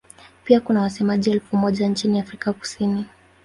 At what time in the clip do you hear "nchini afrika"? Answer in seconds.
1.87-2.53